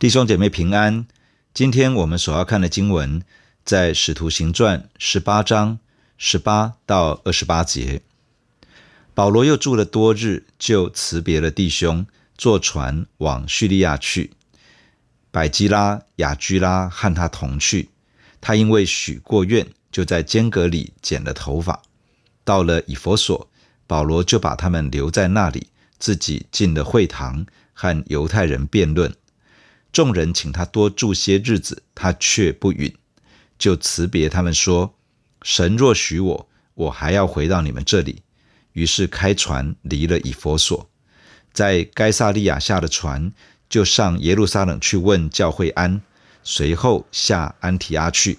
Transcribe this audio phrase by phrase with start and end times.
[0.00, 1.06] 弟兄姐妹平安，
[1.52, 3.22] 今天我们所要看的经文
[3.66, 5.78] 在《使徒行传》十八章
[6.16, 8.00] 十八到二十八节。
[9.12, 12.06] 保罗又住了多日，就辞别了弟兄，
[12.38, 14.30] 坐船往叙利亚去。
[15.30, 17.90] 百基拉、亚居拉和他同去。
[18.40, 21.82] 他因为许过愿，就在间隔里剪了头发。
[22.42, 23.50] 到了以弗所，
[23.86, 25.66] 保罗就把他们留在那里，
[25.98, 29.14] 自己进了会堂，和犹太人辩论。
[29.92, 32.94] 众人请他多住些日子，他却不允，
[33.58, 34.94] 就辞别他们说
[35.42, 38.22] ：“神若许我，我还要回到你们这里。”
[38.72, 40.88] 于是开船离了以弗所，
[41.52, 43.32] 在该撒利亚下了船，
[43.68, 46.00] 就上耶路撒冷去问教会安，
[46.44, 48.38] 随后下安提阿去，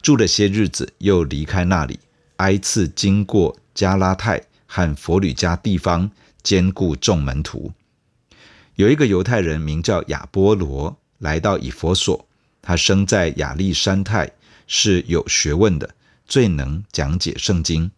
[0.00, 1.98] 住了些日子，又离开那里，
[2.36, 6.08] 挨次经过加拉太和佛吕家地方，
[6.44, 7.72] 兼顾众门徒。
[8.76, 12.26] 有一个犹太人名叫亚波罗，来到以弗所。
[12.60, 14.32] 他生在亚历山太，
[14.66, 15.94] 是有学问的，
[16.26, 17.90] 最能讲解圣经。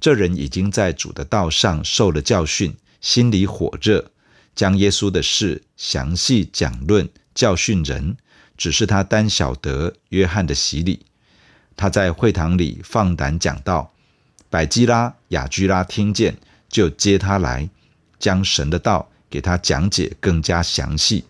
[0.00, 4.10] 这人已经在主的道上受了教训，心里火热，
[4.54, 8.16] 将耶稣的事详细讲论，教训人。
[8.56, 11.06] 只是他单晓得约翰的洗礼。
[11.76, 13.92] 他在会堂里放胆讲道。
[14.50, 16.36] 百基拉、亚居拉听见，
[16.68, 17.70] 就接他来，
[18.18, 19.10] 将神的道。
[19.30, 21.24] 给他讲解更加详细。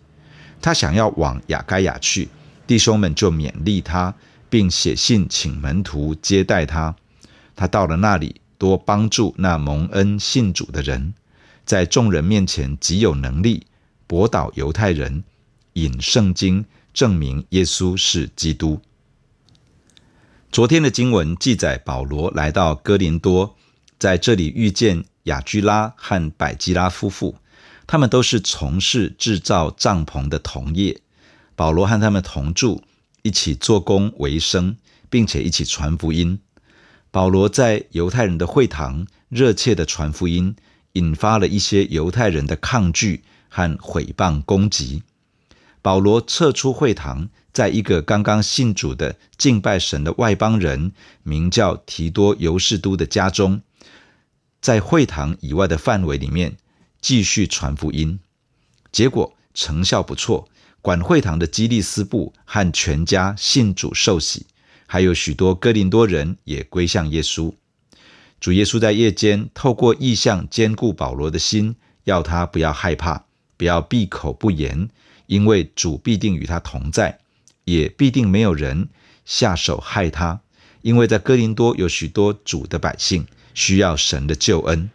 [0.59, 2.27] 他想要往亚该亚去，
[2.67, 4.13] 弟兄们就勉励他，
[4.49, 6.95] 并写信请门徒接待他。
[7.55, 11.13] 他到了那里，多帮助那蒙恩信主的人，
[11.65, 13.65] 在众人面前极有能力，
[14.07, 15.23] 驳倒犹太人，
[15.73, 18.81] 引圣经证明耶稣是基督。
[20.51, 23.55] 昨天的经文记载，保罗来到哥林多，
[23.97, 27.35] 在这里遇见雅居拉和百基拉夫妇。
[27.87, 31.01] 他们都是从事制造帐篷的同业，
[31.55, 32.83] 保罗和他们同住，
[33.21, 34.77] 一起做工为生，
[35.09, 36.39] 并且一起传福音。
[37.11, 40.55] 保罗在犹太人的会堂热切的传福音，
[40.93, 45.03] 引发了一些犹太人的抗拒和毁谤攻击。
[45.81, 50.93] 保罗撤出会堂，在一个刚刚信主的敬拜神的外邦人，
[51.23, 53.61] 名叫提多尤士都的家中，
[54.61, 56.55] 在会堂以外的范围里面。
[57.01, 58.19] 继续传福音，
[58.91, 60.47] 结果成效不错。
[60.83, 64.47] 管会堂的基利斯布和全家信主受洗，
[64.87, 67.53] 还有许多哥林多人也归向耶稣。
[68.39, 71.75] 主耶稣在夜间透过异象坚固保罗的心，
[72.05, 73.25] 要他不要害怕，
[73.57, 74.89] 不要闭口不言，
[75.27, 77.19] 因为主必定与他同在，
[77.65, 78.89] 也必定没有人
[79.23, 80.41] 下手害他，
[80.81, 84.89] 因为在哥林多有许多主的百姓需要神的救恩。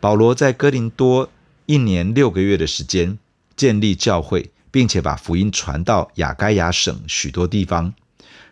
[0.00, 1.28] 保罗在哥林多
[1.66, 3.18] 一年六个月的时间
[3.54, 7.92] 建立教会，并且把福音传到亚该亚省许多地方。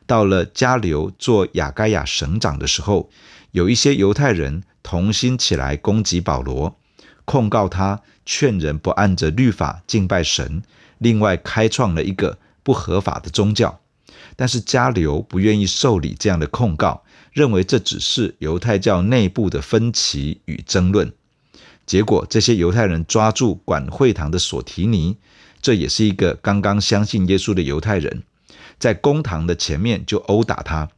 [0.06, 3.08] 到了迦流做亚该亚省长的时候，
[3.52, 6.78] 有一些犹太人同心起来攻击保罗，
[7.24, 10.62] 控告他劝人不按着律法敬拜神，
[10.98, 13.80] 另外开创了一个不合法的宗教。
[14.36, 21.10] 但是迦流不愿意受理这样的控告，认为这只是犹太教内部的分歧与争论。
[21.88, 25.16] 结果，这些犹太人抓住管会堂的索提尼，
[25.62, 28.24] 这也是一个刚刚相信耶稣的犹太人，
[28.78, 30.90] 在公堂的前面就殴打他。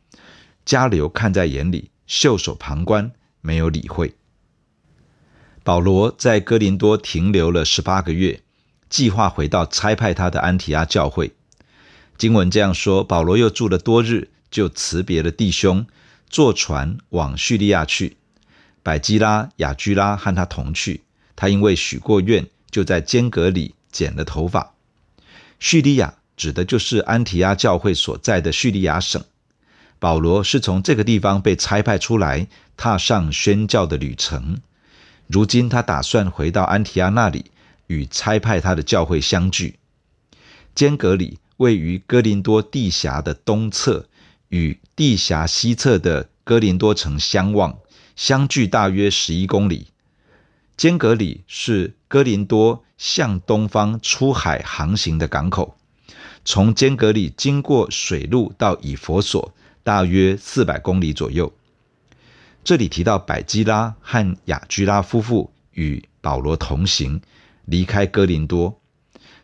[0.67, 4.17] 迦流看在眼里，袖手旁观，没有理会。
[5.63, 8.43] 保罗在哥林多停留了十八个月，
[8.89, 11.33] 计划回到差派他的安提阿教会。
[12.19, 15.87] 经文这样说：保罗又住了多日，就辞别了弟兄，
[16.29, 18.17] 坐船往叙利亚去。
[18.83, 21.03] 百基拉、雅居拉和他同去。
[21.37, 24.75] 他因为许过愿，就在间隔里剪了头发。
[25.59, 29.23] 叙利亚指的就是安提阿教会所在的叙利亚省。
[29.99, 32.47] 保罗是从这个地方被差派出来，
[32.77, 34.61] 踏上宣教的旅程。
[35.27, 37.51] 如今他打算回到安提阿那里，
[37.87, 39.77] 与差派他的教会相聚。
[40.75, 44.07] 间隔里位于哥林多地峡的东侧，
[44.49, 47.79] 与地峡西侧的哥林多城相望。
[48.17, 49.89] 相距大约十一公里。
[50.77, 55.77] 间隔里是哥林多向东方出海航行的港口。
[56.45, 61.53] 从间隔里经过水路到以弗所，大约四百公里左右。
[62.65, 67.21] 这里提到百基拉和亚居拉夫妇与保罗同行，
[67.67, 68.81] 离开哥林多。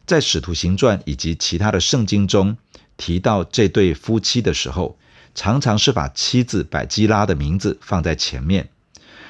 [0.07, 2.57] 在使徒行传以及其他的圣经中
[2.97, 4.99] 提到这对夫妻的时候，
[5.37, 8.71] 常常是把妻子百基拉的名字放在前面，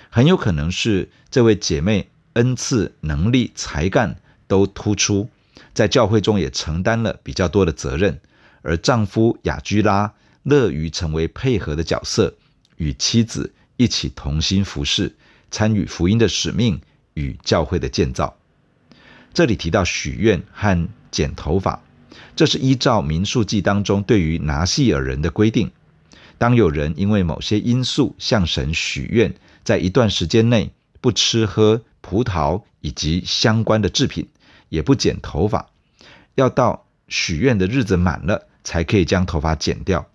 [0.09, 4.17] 很有可能是这位姐妹恩赐、能力、才干
[4.47, 5.29] 都突出，
[5.75, 8.21] 在教会中也承担了比较多的责任，
[8.63, 10.15] 而丈夫雅居拉
[10.45, 12.33] 乐于成为配合的角色，
[12.77, 15.13] 与妻子一起同心服侍，
[15.51, 16.81] 参与福音的使命
[17.15, 18.37] 与教会的建造。
[19.35, 21.83] 这里提到许愿和剪头发，
[22.37, 25.73] 这是依照民数记当中对于拿细耳人的规定。
[26.39, 29.35] 当有人因为某些因素向神许愿，
[29.65, 34.29] 在一段时间内不吃喝葡萄以及相关的制品，
[34.69, 35.71] 也不剪头发，
[36.35, 40.07] 要到许愿的日子满了，才可以将头发剪掉。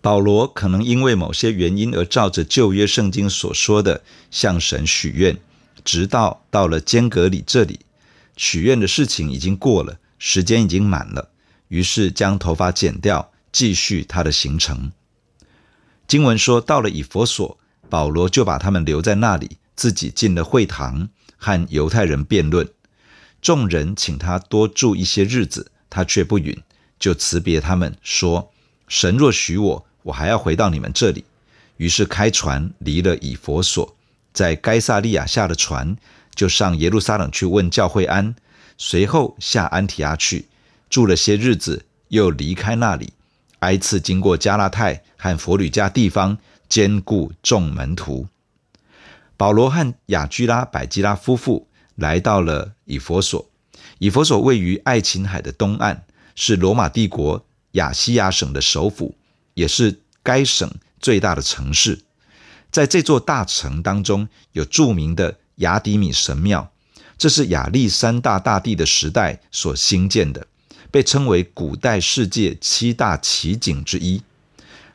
[0.00, 5.36] 保罗可能因为某些原因而照着旧约圣经所说的向神许愿，
[5.82, 7.80] 直到到了坚革里这里，
[8.36, 11.30] 许愿的事情已经过了，时间已经满了，
[11.68, 14.92] 于是将头发剪掉，继续他的行程。
[16.06, 17.58] 经文说，到了以弗所，
[17.88, 22.68] 保罗就把他们留在那里，自己进了会堂，和犹太人辩论。
[23.40, 26.56] 众人请他多住一些日子，他却不允，
[26.98, 28.52] 就辞别他们，说
[28.88, 31.24] ：“神若许我，我还要回到你们这里。”
[31.78, 33.96] 于是开船离了以弗所，
[34.32, 35.96] 在该撒利亚下了船，
[36.34, 38.34] 就上耶路撒冷去问教会安，
[38.78, 40.46] 随后下安提阿去，
[40.88, 43.12] 住了些日子，又离开那里。
[43.64, 46.36] 挨次经过加拉太和佛吕加地方，
[46.68, 48.28] 兼顾众门徒。
[49.36, 53.50] 保罗和亚居拉、百基拉夫妇来到了以弗所。
[53.98, 59.16] 以弗所位于爱琴海的东岸，是罗马帝国亚细亚省的首府，
[59.54, 60.70] 也是该省
[61.00, 62.02] 最大的城市。
[62.70, 66.70] 在这座大城当中，有著名的雅迪米神庙，
[67.16, 70.46] 这是亚历山大大帝的时代所兴建的。
[70.94, 74.22] 被称为古代世界七大奇景之一。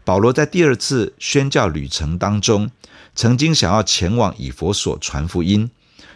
[0.06, 2.72] 保罗在第二次宣教旅程当中，
[3.14, 5.70] 曾经想要前往以弗所传福音，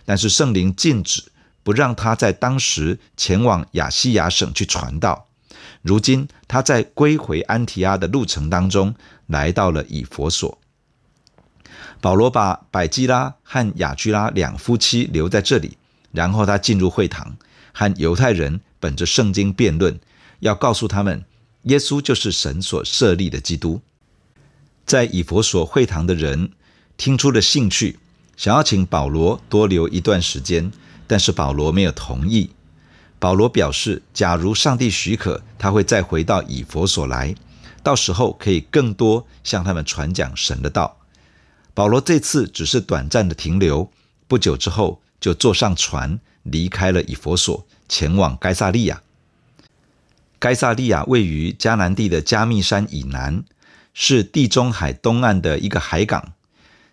[0.06, 1.26] 但是圣灵禁止，
[1.64, 5.28] 不让他在当时前往亚细亚省去传道。
[5.82, 8.96] 如今他在归回安提阿的路程当中，
[9.28, 10.58] 来到了以弗所。
[12.00, 15.78] 保罗把百基拉和亚居拉两夫妻留在这里，
[16.14, 17.36] 然后他进入会堂，
[17.74, 18.62] 和犹太人。
[18.80, 19.98] 本着圣经辩论，
[20.42, 21.24] 要告诉他们，
[21.62, 23.80] 耶稣就是神所设立的基督。
[24.86, 26.52] 在以弗所会堂的人
[26.98, 27.98] 听出了兴趣，
[28.36, 30.70] 想要请保罗多留一段时间，
[31.08, 32.50] 但是保罗没有同意。
[33.20, 37.34] 保罗表示，假如上帝许可，他会再回到以弗所来，
[37.82, 40.98] 到时候可以更多向他们传讲神的道。
[41.74, 43.90] 保罗这次只是短暂的停留，
[44.28, 47.66] 不久之后就坐上船离开了以弗所。
[47.90, 49.02] 前往该萨利亚。
[50.40, 53.44] 该萨利亚位于迦南地的加密山以南，
[53.94, 56.34] 是地中海东岸的一个海港。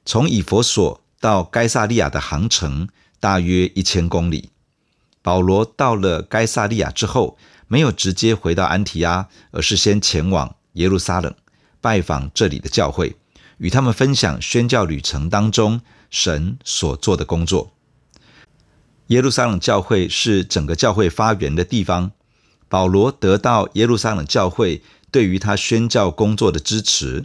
[0.05, 2.89] 从以弗所到该萨利亚的航程
[3.19, 4.51] 大约一千公里。
[5.23, 11.35] 保罗到了该萨利亚之后，没有直接回到安提阿，而是先前往耶路撒冷
[11.81, 13.17] 拜访这里的教会，
[13.59, 15.81] 与他们分享宣教旅程当中
[16.11, 17.73] 神所做的工作。
[19.11, 22.13] 耶路撒冷教会是整个教会发源的地方。
[22.69, 27.25] 保罗得到耶路撒冷教会对于他宣教工作的支持，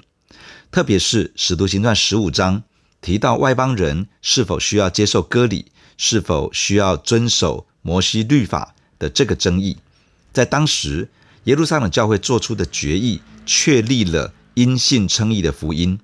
[0.72, 2.64] 特别是《使徒行传》十五章
[3.02, 9.78] 提到外邦人是否需要接受割礼，是否需要遵守摩西律法的这个争议，
[10.34, 11.10] 在当时
[11.44, 16.00] 耶路撒冷教会做出的决议，确立了因信称义的福音，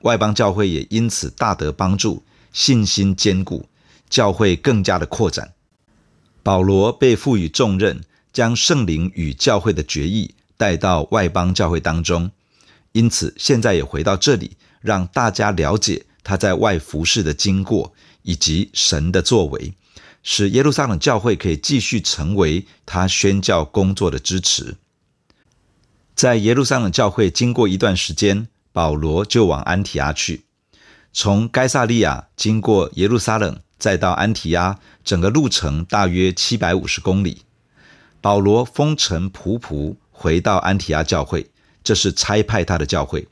[0.00, 3.68] 外邦教会也因此大得帮助，信心坚固。
[4.08, 5.54] 教会更加的扩展，
[6.42, 12.30] 保罗被赋予重任，将圣灵与教会的决议带到外邦教会当中，
[12.92, 19.74] 因此现在也回到这里，让大家了解他在外服事的经过以及神的作为，
[20.22, 24.76] 使耶路撒冷教会可以继续成为他宣教工作的支持。
[26.14, 30.44] 在耶路撒冷教会经过一段时间，保罗就往安提阿去，
[31.12, 33.60] 从该撒利亚经过耶路撒冷。
[33.78, 37.42] 再到安提阿，整个路程大约七百五十公里。
[38.20, 41.48] 保罗风尘仆仆回到安提阿教会，
[41.84, 43.28] 这是差派他的教会。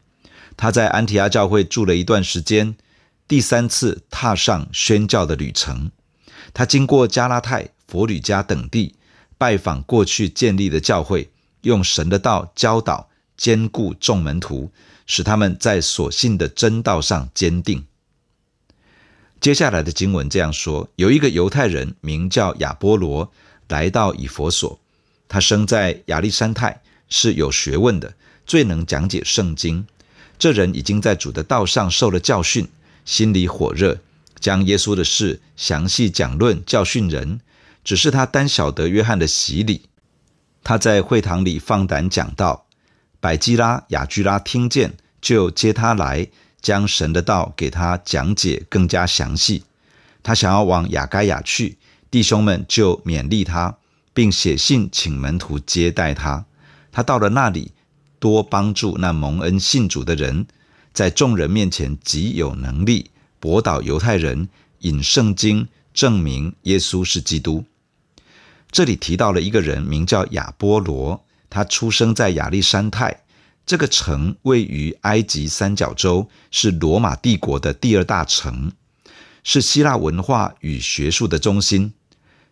[0.56, 2.76] 他在安提阿教会住了一段时间，
[3.26, 5.90] 第三次踏上宣教的旅程。
[6.54, 8.94] 他经过加拉太、佛吕加等地，
[9.36, 11.30] 拜访过去建立的教会，
[11.62, 14.70] 用神的道教导、坚固众门徒，
[15.06, 17.84] 使他们在所信的真道上坚定。
[19.40, 23.30] 接下来的经文这样说：有一个犹太人名叫亚波罗，
[23.68, 24.78] 来到以弗所。
[25.28, 28.14] 他生在亚历山太，是有学问的，
[28.46, 29.86] 最能讲解圣经。
[30.38, 32.68] 这人已经在主的道上受了教训，
[33.04, 33.98] 心里火热，
[34.40, 37.40] 将耶稣的事详细讲论，教训人，
[37.84, 39.82] 只是他单晓得约翰的洗礼。
[40.62, 42.66] 他在会堂里放胆讲道，
[43.20, 46.28] 百基拉、亚居拉听见，就接他来，
[46.66, 49.62] 将神的道给他讲解更加详细。
[50.25, 51.78] 他想要往亚该亚去，
[52.11, 53.76] 弟兄们就勉励他，
[54.12, 56.44] 并写信请门徒接待他。
[56.90, 57.70] 他到了那里，
[58.18, 60.49] 多帮助那蒙恩信主的人，
[60.92, 64.49] 在众人面前极有能力，驳倒犹太人，
[64.80, 67.64] 引圣经证明耶稣是基督。
[68.73, 73.20] 这里提到了一个人，名叫亚波罗，他出生在亚历山泰，
[73.66, 78.70] 这个城位于埃及三角洲，是罗马帝国的第二大城，
[79.42, 81.92] 是希腊文化与学术的中心。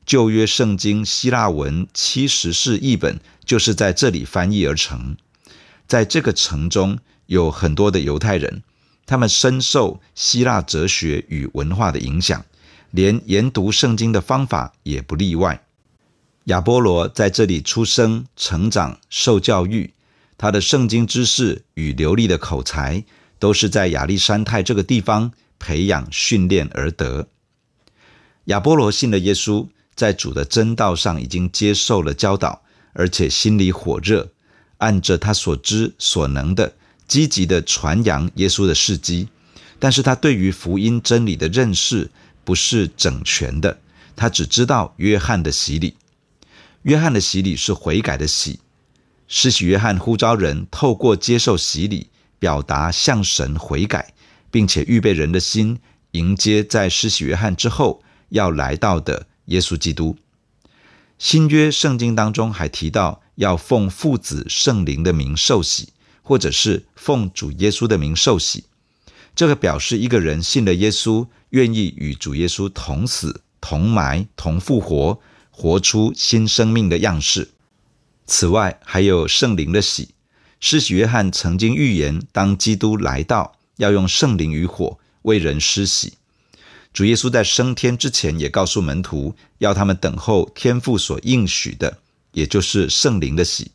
[0.04, 5.16] 旧约圣经希腊文七十士译本就是在这里翻译而成。
[5.86, 8.64] 在这个城中有很多的犹太人，
[9.06, 12.44] 他们深受希腊哲学与文化的影响，
[12.90, 15.64] 连研读圣经的方法也不例外。
[16.46, 19.93] 亚波罗在这里出生、成长、受教育，
[20.36, 23.04] 他的圣经知识与流利的口才，
[23.38, 27.28] 都是在亚历山泰这个地方培养训练而得。
[28.46, 32.62] 亚波罗信了耶稣，在主的真道上已经接受了教导，
[32.92, 34.30] 而且心里火热。
[34.78, 36.74] 按着他所知所能的，
[37.06, 39.28] 积极地传扬耶稣的事迹，
[39.78, 42.10] 但是他对于福音真理的认识
[42.44, 43.78] 不是整全的。
[44.16, 45.96] 他只知道约翰的洗礼，
[46.82, 48.58] 约翰的洗礼是悔改的洗。
[49.36, 52.06] 施洗约翰呼召人透过接受洗礼，
[52.38, 54.14] 表达向神悔改，
[54.48, 55.80] 并且预备人的心
[56.12, 60.16] 迎接在施洗约翰之后要来到的耶稣基督。
[61.18, 63.22] 新约圣经当中还提到。
[63.36, 65.88] 要奉父子圣灵的名受洗，
[66.22, 68.66] 或者是奉主耶稣的名受洗，
[69.34, 75.18] 这个表示一个人信了耶稣，愿意与主耶稣同死、同埋、同复活，
[75.50, 77.53] 活出新生命的样式。
[78.26, 80.10] 此外，还有圣灵的洗。
[80.60, 86.14] 施洗约翰曾经预言，当基督来到，要用圣灵与火为人施洗。
[86.92, 91.98] 主耶稣在升天之前，也告诉门徒，要他们等候天父所应许的。
[92.32, 93.70] 也就是圣灵的洗，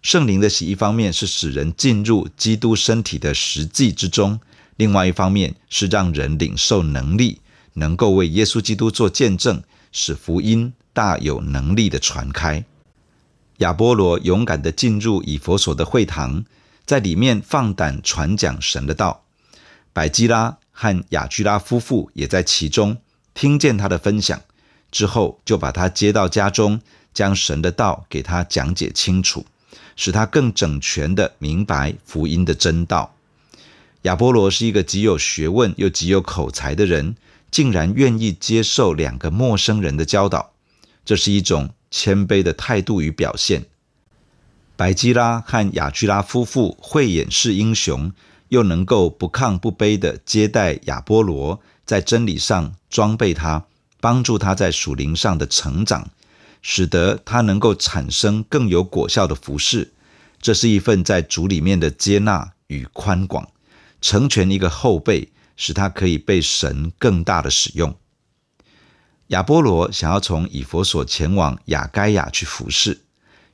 [0.00, 4.40] 圣灵的洗一方面是使人进入基督身体的实际之中，
[4.76, 7.40] 另外一方面是让人领受能力，
[7.74, 12.64] 能够为耶稣基督做见证，使福音大有能力的传开。
[13.58, 16.44] 亚波罗勇敢地进入以弗所的会堂，
[16.84, 19.24] 在里面放胆传讲神的道。
[19.92, 22.98] 百基拉和亚居拉夫妇也在其中，
[23.34, 24.40] 听见他的分享
[24.90, 26.80] 之后，就把他接到家中。
[27.14, 29.44] 将神的道给他讲解清楚，
[29.96, 33.14] 使他更整全地明白福音的真道。
[34.04, 37.14] 亚波罗是一个极有学问又极有口才的人，
[37.50, 40.52] 竟然愿意接受两个陌生人的教导，
[41.04, 43.66] 这是一种谦卑的态度与表现。
[44.74, 48.10] 百基拉和亚居拉夫妇慧眼识英雄，
[48.48, 53.66] 又能够不亢不卑地接待亚波罗，在真理上装备他，
[54.00, 56.10] 帮助他在属灵上的成长。
[56.64, 59.92] 使得他能够产生更有果效的服事，
[60.40, 63.48] 这是一份在主里面的接纳与宽广，
[64.00, 67.96] 成全一个后辈，使他可以被神更大的使用。
[69.32, 73.00] 亚波罗想要从以弗所前往雅盖亚去服事，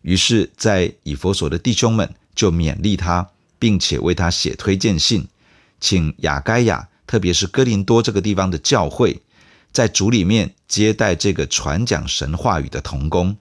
[0.02, 3.30] 于是，在以弗所的弟兄们就勉励他，
[3.60, 5.28] 并且为他写推荐信，
[5.78, 9.22] 请雅盖亚，特别是哥林多这个地方的教会。
[9.70, 13.36] 在主里面接待这个传讲神话语的同工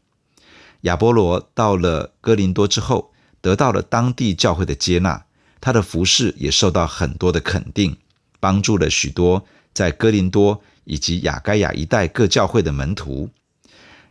[0.82, 5.26] 亚波罗，到了哥林多之后，得到了当地教会的接纳，
[5.60, 7.98] 他的服事也受到很多的肯定，
[8.40, 13.30] 帮助了许多在哥林多以及亚该亚一带各教会的门徒。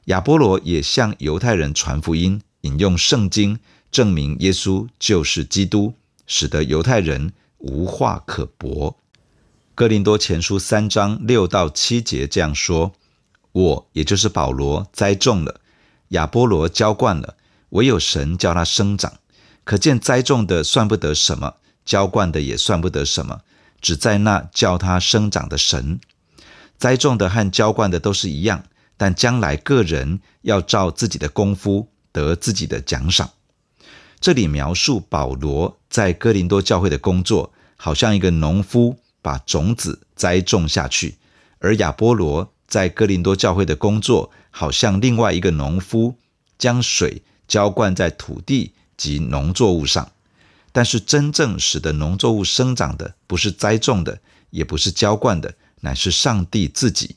[0.04, 3.58] 亚波罗也向犹太人传福音，引用圣经
[3.90, 5.94] 证明耶稣就是基督，
[6.26, 8.96] 使得犹太人无话可驳。
[9.74, 12.92] 哥林多前书三章六到七节这样说
[13.52, 15.60] ：“我也就是保罗栽种了，
[16.08, 17.36] 亚波罗浇灌了，
[17.70, 19.14] 唯有神叫他生长。
[19.64, 23.40] 可见栽种的算不得什么，浇灌的也算不得什么，
[23.80, 25.98] 只在那叫他生长的神。
[26.78, 28.64] 栽种的和浇灌的都是一样，
[28.96, 33.30] 但将来个人要照自己的功夫得自己的奖赏。”
[34.20, 38.98] 这里描述保罗在哥林多教会的工作，好像一个农夫。
[39.22, 41.16] 把种子栽种下去，
[41.58, 46.14] 而亚波罗在哥林多教会的工作，好像另外一个农夫，
[46.56, 50.12] 将水浇灌在土地及农作物上。
[50.70, 57.16] 但是真正使得农作物生长的，不是栽种的，也不是浇灌的，乃是上帝自己。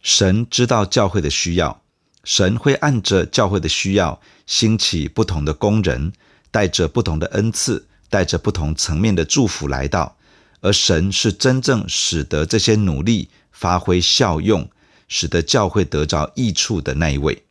[0.00, 1.82] 神知道教会的需要，
[2.24, 6.12] 神会按着教会的需要，兴起不同的工人，
[6.50, 10.16] 带着不同的恩赐，带着不同层面的祝福来到。
[10.60, 14.70] 而神是真正使得这些努力发挥效用，
[15.08, 17.42] 使得教会得着益处的那一位。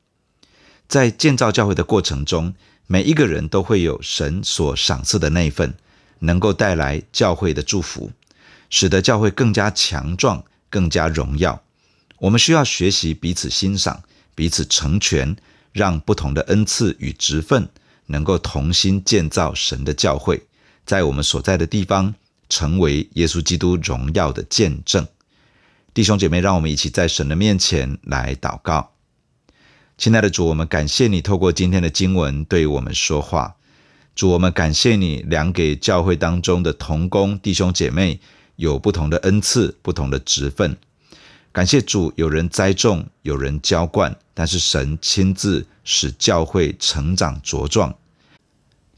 [0.87, 2.53] 在建造教会的过程中，
[2.87, 5.73] 每一个人都会有神所赏赐的那一份，
[6.19, 8.11] 能够带来教会的祝福，
[8.71, 11.61] 使得教会更加强壮、更加荣耀。
[12.17, 14.01] 我们需要学习彼此欣赏。
[14.33, 15.35] 彼此成全，
[15.73, 17.67] 让不同的恩赐与职分
[18.07, 20.41] 能够同心建造神的教会，
[20.85, 22.15] 在我们所在的地方
[22.49, 25.05] 成为耶稣基督荣耀的见证。
[25.93, 28.93] 弟兄姐妹，让我们一起在神的面前来祷告。
[29.97, 33.57] 亲爱的主，我们感谢你透过今天的经文对我们说话。
[34.15, 38.21] 主，我们感谢你量给教会当中的同工弟兄姐妹
[38.61, 40.77] 有不同的恩赐、不同的职分。
[41.51, 47.95] 感谢主，有人栽种，有人浇灌，但是神亲自使教会成长茁壮。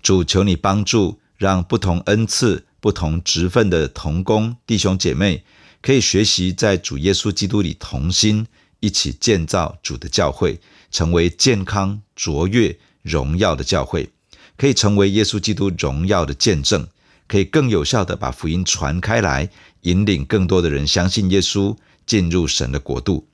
[0.02, 5.46] 主，求你帮助，让不同恩赐、不同职分的同工弟兄姐妹，
[5.82, 8.46] 可以学习在主耶稣基督里同心，
[8.82, 10.60] 一起建造主的教会，
[10.92, 14.10] 成为健康、卓越、荣耀的教会，
[14.58, 16.86] 可以成为耶稣基督荣耀的见证，
[17.34, 19.50] 可以更有效地把福音传开来，
[19.82, 21.76] 引领更多的人相信耶稣。
[22.06, 23.28] 进入神的国度，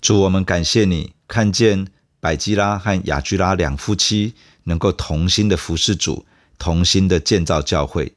[0.00, 1.88] 主，我们感谢你，看见
[2.20, 4.34] 百基拉和亚居拉两夫妻
[4.64, 6.26] 能够同心的服侍主，
[6.58, 8.12] 同心的建造教会。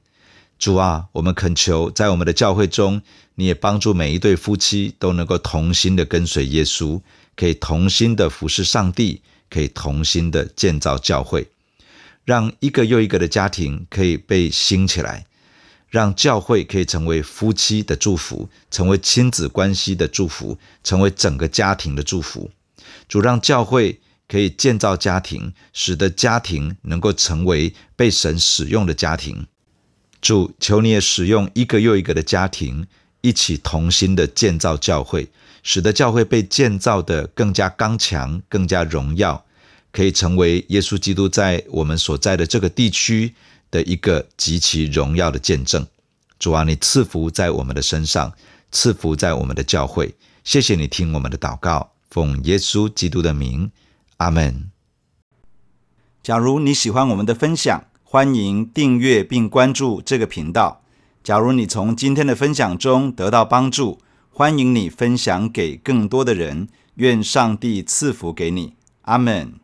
[0.59, 3.01] 主啊，我们恳求在我们的教会中，
[3.35, 7.01] 你也帮助每一对夫妻都能够同心的跟随耶稣，
[7.35, 11.47] 可以同心的服侍上帝，可以同心的建造教会，
[12.25, 15.25] 让一个又一个的家庭可以被兴起来。
[15.89, 22.49] 让教会可以成为夫妻的祝福，成为亲子关系的祝福，成为整个家庭的祝福。
[23.09, 29.45] 主，让教会可以建造家庭，使得家庭能够成为被神使用的家庭。
[30.21, 32.87] 主，求你也使用一个又一个的家庭，
[33.19, 35.27] 一起同心的建造教会，
[35.61, 39.43] 使得教会被建造得更加刚强、更加荣耀，
[39.91, 43.33] 可以成为耶稣基督在我们所在的这个地区
[43.69, 45.85] 的一个极其荣耀的见证，
[46.39, 48.33] 主啊，你赐福在我们的身上，
[48.71, 50.15] 赐福在我们的教会。
[50.43, 53.71] 谢谢你听我们的祷告，奉耶稣基督的名，
[54.17, 54.71] 阿门。
[56.23, 60.83] 假如你喜欢我们的分享，欢迎订阅并关注这个频道。
[61.23, 63.99] 假如你从今天的分享中得到帮助，
[64.31, 66.67] 欢迎你分享给更多的人。
[66.95, 68.73] 愿上帝赐福给你，
[69.03, 69.60] 阿门。